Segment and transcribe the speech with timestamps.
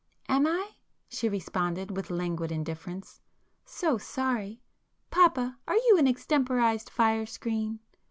[0.27, 0.77] "Am I?"
[1.09, 4.63] she responded with languid indifference—"So sorry!
[5.11, 7.79] Papa, are you an extemporized fire screen?"